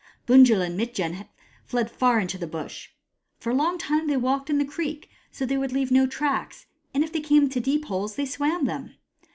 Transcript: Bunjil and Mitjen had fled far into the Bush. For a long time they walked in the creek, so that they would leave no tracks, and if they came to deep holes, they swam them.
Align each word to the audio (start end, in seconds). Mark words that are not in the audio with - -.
Bunjil 0.25 0.61
and 0.63 0.75
Mitjen 0.75 1.13
had 1.13 1.29
fled 1.63 1.91
far 1.91 2.19
into 2.19 2.39
the 2.39 2.47
Bush. 2.47 2.89
For 3.37 3.51
a 3.51 3.53
long 3.53 3.77
time 3.77 4.07
they 4.07 4.17
walked 4.17 4.49
in 4.49 4.57
the 4.57 4.65
creek, 4.65 5.11
so 5.31 5.45
that 5.45 5.49
they 5.49 5.59
would 5.59 5.71
leave 5.73 5.91
no 5.91 6.07
tracks, 6.07 6.65
and 6.91 7.03
if 7.03 7.11
they 7.13 7.21
came 7.21 7.47
to 7.49 7.59
deep 7.59 7.85
holes, 7.85 8.15
they 8.15 8.25
swam 8.25 8.65
them. 8.65 8.95